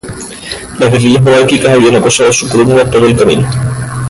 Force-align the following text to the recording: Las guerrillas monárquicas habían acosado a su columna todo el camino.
Las 0.79 0.89
guerrillas 0.91 1.21
monárquicas 1.21 1.69
habían 1.73 1.97
acosado 1.97 2.29
a 2.31 2.33
su 2.33 2.49
columna 2.49 2.89
todo 2.89 3.05
el 3.05 3.15
camino. 3.15 3.47